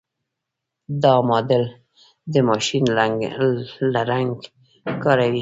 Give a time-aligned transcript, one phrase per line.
[1.03, 1.63] دا ماډل
[2.33, 2.83] د ماشین
[3.95, 4.31] لرنګ
[5.03, 5.39] کاروي.